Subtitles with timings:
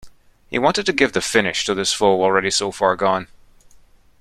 [0.47, 3.27] He wanted to give the finish to this foe already so far gone.